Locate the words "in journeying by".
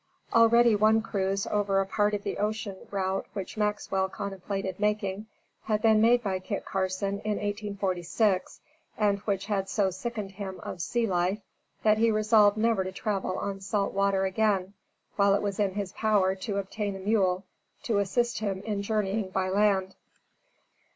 18.63-19.49